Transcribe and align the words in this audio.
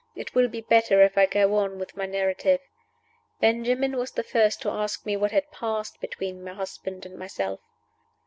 It 0.15 0.33
will 0.33 0.47
be 0.47 0.61
better 0.61 1.03
if 1.03 1.15
I 1.15 1.27
go 1.27 1.53
on 1.57 1.77
with 1.77 1.95
my 1.95 2.07
narrative. 2.07 2.59
Benjamin 3.39 3.97
was 3.97 4.09
the 4.09 4.23
first 4.23 4.59
to 4.63 4.71
ask 4.71 5.05
me 5.05 5.15
what 5.15 5.29
had 5.29 5.51
passed 5.51 5.99
between 6.01 6.43
my 6.43 6.55
husband 6.55 7.05
and 7.05 7.15
myself. 7.19 7.59